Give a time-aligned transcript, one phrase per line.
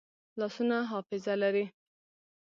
[0.39, 1.65] لاسونه حافظه لري